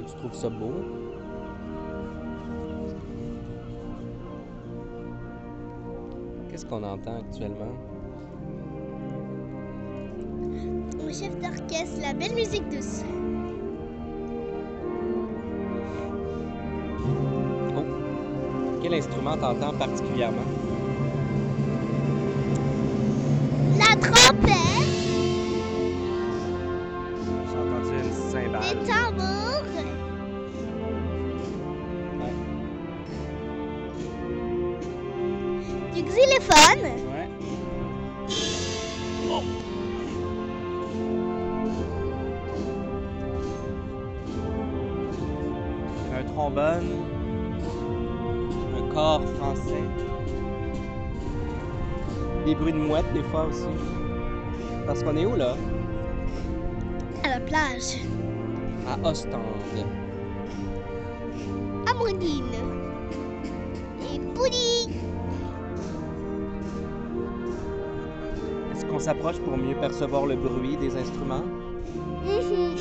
que 0.00 0.10
tu 0.10 0.16
trouves 0.16 0.34
ça 0.34 0.48
beau. 0.48 0.72
Qu'est-ce 6.50 6.66
qu'on 6.66 6.82
entend 6.82 7.18
actuellement? 7.18 7.74
Au 11.06 11.12
chef 11.12 11.38
d'orchestre, 11.40 12.00
la 12.00 12.12
belle 12.12 12.34
musique 12.34 12.68
douce. 12.68 13.04
Quel 18.82 18.94
instrument 18.94 19.36
t'entends 19.36 19.76
particulièrement? 19.78 20.38
La 23.78 23.94
trompette, 23.96 24.29
entendu 28.46 28.66
une 28.72 28.80
les 28.80 28.86
cymbale. 28.86 29.16
tambours, 29.16 29.64
Ouais. 32.20 32.34
du 35.94 36.02
xylophone, 36.02 36.84
Ouais. 36.84 37.28
Un 46.18 46.24
trombone. 46.24 46.88
Un 48.76 48.92
corps 48.94 49.22
français. 49.38 49.84
Des 52.46 52.54
bruits 52.54 52.72
de 52.72 52.78
mouettes 52.78 53.12
des 53.12 53.22
fois 53.24 53.46
aussi. 53.46 53.66
Parce 54.86 55.02
qu'on 55.02 55.16
est 55.16 55.26
où 55.26 55.36
là? 55.36 55.54
à 57.22 57.28
la 57.28 57.40
plage, 57.40 57.98
À 58.86 58.98
Ostende. 59.08 59.40
Amandine 61.88 62.44
et 64.02 64.18
Pouli. 64.34 64.88
Est-ce 68.72 68.84
qu'on 68.86 68.98
s'approche 68.98 69.38
pour 69.40 69.56
mieux 69.56 69.76
percevoir 69.76 70.26
le 70.26 70.36
bruit 70.36 70.76
des 70.76 70.96
instruments? 70.96 71.44
Mhm. 72.24 72.76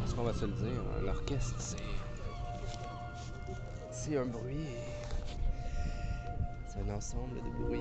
Parce 0.00 0.14
qu'on 0.14 0.22
va 0.24 0.32
se 0.32 0.44
le 0.46 0.52
dire, 0.52 0.82
un 1.00 1.08
orchestre, 1.08 1.54
c'est. 1.58 1.76
C'est 3.90 4.16
un 4.16 4.26
bruit. 4.26 4.66
Un 6.78 6.94
ensemble 6.94 7.36
de 7.36 7.64
bruits. 7.64 7.80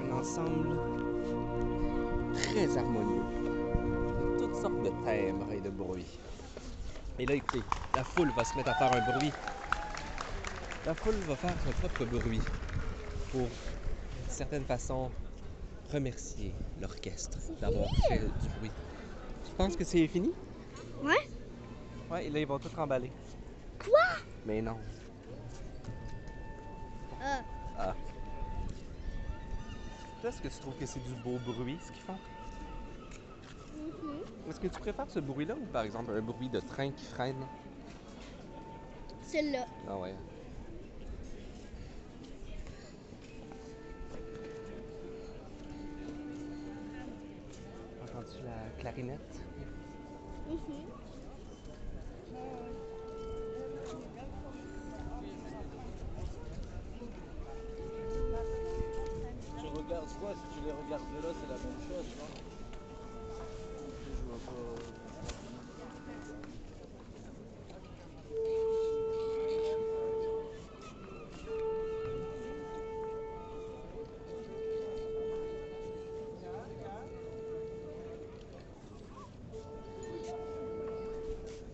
Un 0.00 0.12
ensemble 0.16 0.76
très 2.34 2.76
harmonieux. 2.76 3.24
De 4.22 4.38
toutes 4.38 4.54
sortes 4.54 4.82
de 4.82 4.90
timbres 5.04 5.52
et 5.52 5.60
de 5.60 5.70
bruits. 5.70 6.18
Et 7.18 7.26
là, 7.26 7.34
écoutez, 7.34 7.62
la 7.94 8.04
foule 8.04 8.30
va 8.36 8.44
se 8.44 8.56
mettre 8.56 8.70
à 8.70 8.74
faire 8.74 8.92
un 8.92 9.18
bruit. 9.18 9.32
La 10.86 10.94
foule 10.94 11.16
va 11.26 11.34
faire 11.36 11.54
son 11.64 11.72
propre 11.72 12.04
bruit 12.04 12.40
pour, 13.32 13.40
d'une 13.40 14.28
certaine 14.30 14.64
façon, 14.64 15.10
remercier 15.92 16.54
l'orchestre 16.80 17.38
d'avoir 17.60 17.88
fait 18.08 18.20
du 18.20 18.48
bruit. 18.58 18.70
Tu 19.44 19.52
penses 19.56 19.76
que 19.76 19.84
c'est 19.84 20.06
fini? 20.06 20.32
Ouais. 21.02 21.28
Ouais, 22.10 22.26
et 22.26 22.30
là, 22.30 22.38
ils 22.40 22.46
vont 22.46 22.58
tout 22.58 22.70
remballer. 22.74 23.10
Quoi? 23.78 24.22
Mais 24.46 24.62
non. 24.62 24.76
Est-ce 30.28 30.42
que 30.42 30.48
tu 30.48 30.58
trouves 30.60 30.76
que 30.76 30.84
c'est 30.84 31.00
du 31.00 31.14
beau 31.24 31.38
bruit, 31.38 31.78
ce 31.82 31.90
qu'ils 31.90 32.02
font? 32.02 32.18
mhm. 33.74 34.50
Est-ce 34.50 34.60
que 34.60 34.66
tu 34.68 34.78
préfères 34.78 35.08
ce 35.08 35.20
bruit-là 35.20 35.54
ou, 35.56 35.64
par 35.72 35.84
exemple, 35.84 36.10
un 36.12 36.20
bruit 36.20 36.50
de 36.50 36.60
train 36.60 36.90
qui 36.90 37.06
freine? 37.06 37.46
Celle-là. 39.22 39.66
Ah 39.88 39.96
ouais. 39.96 40.14
Entends-tu 48.02 48.44
la 48.44 48.82
clarinette? 48.82 49.40
Mhm. 50.46 50.58
Tu 50.58 51.17
Si 60.18 60.24
tu 60.52 60.64
les 60.66 60.72
regardes 60.72 61.02
de 61.16 61.26
là, 61.26 61.32
c'est 61.32 61.48
la 61.48 61.54
même 61.54 61.80
chose, 61.88 62.04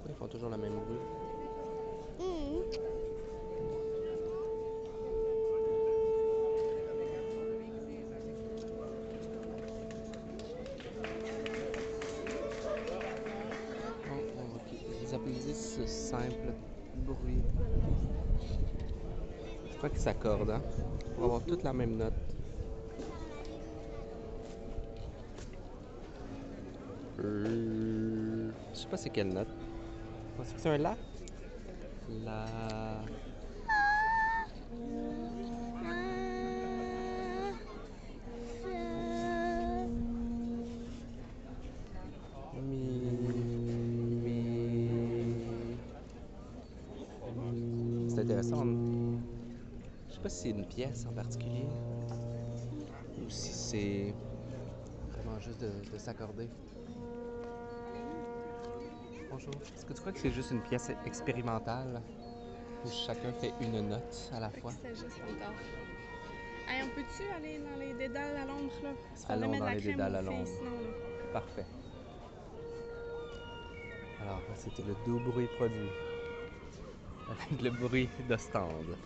ils 0.07 0.15
font 0.15 0.29
toujours 0.29 0.51
le 0.51 0.57
même 0.59 0.75
bruit? 0.75 1.14
Applaudissent 15.25 15.77
ce 15.77 15.87
simple 15.87 16.53
bruit. 17.07 17.43
Je 19.71 19.77
crois 19.77 19.89
qu'ils 19.89 19.99
s'accordent, 19.99 20.51
hein? 20.51 20.63
Pour 21.15 21.25
avoir 21.25 21.43
toute 21.43 21.63
la 21.63 21.73
même 21.73 21.97
note. 21.97 22.13
Je 27.19 28.51
sais 28.75 28.89
pas 28.89 28.97
c'est 28.97 29.11
quelle 29.11 29.33
note. 29.33 29.49
Est-ce 30.43 30.55
que 30.55 30.61
c'est 30.61 30.69
un 30.69 30.79
La? 30.79 30.97
La. 32.25 32.47
C'est 48.45 48.53
intéressant. 48.53 48.67
Je 50.09 50.15
sais 50.15 50.21
pas 50.21 50.29
si 50.29 50.43
c'est 50.43 50.51
une 50.51 50.67
pièce 50.67 51.07
en 51.07 51.13
particulier 51.13 51.67
ou 53.25 53.31
si 53.31 53.53
c'est 53.53 54.15
vraiment 55.13 55.39
juste 55.41 55.61
de, 55.61 55.71
de 55.93 55.99
s'accorder. 55.99 56.49
Bonjour. 59.31 59.53
Est-ce 59.75 59.85
que 59.85 59.93
tu 59.93 60.01
crois 60.01 60.13
que 60.13 60.19
c'est 60.19 60.31
juste 60.31 60.51
une 60.51 60.63
pièce 60.63 60.91
expérimentale 61.07 62.03
où 62.85 62.89
chacun 62.91 63.33
fait 63.33 63.53
une 63.61 63.81
note 63.89 64.31
à 64.33 64.41
la 64.41 64.51
fois? 64.51 64.73
c'est 64.83 64.95
juste 64.95 65.21
encore. 65.23 65.55
Hey, 66.69 66.83
on 66.83 66.89
peut-tu 66.95 67.29
aller 67.37 67.59
dans 67.59 67.79
les 67.79 67.95
dédales 67.95 68.37
à 68.37 68.45
l'ombre 68.47 68.73
là? 68.83 68.91
Parce 69.11 69.31
Allons 69.31 69.53
dans 69.59 69.65
la 69.65 69.75
les 69.75 69.81
crème 69.81 69.93
dédales 69.93 70.17
à 70.17 70.23
l'ombre. 70.23 70.47
sinon, 70.47 70.71
là. 70.71 71.33
Parfait. 71.33 71.67
Alors, 74.23 74.41
c'était 74.57 74.83
le 74.83 74.95
doux 75.05 75.19
bruit 75.31 75.49
produit 75.57 75.91
avec 77.29 77.61
le 77.63 77.71
bruit 77.71 78.11
d'Ostende. 78.19 78.99